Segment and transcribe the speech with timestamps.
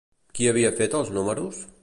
[0.39, 1.63] Qui havia fet els números?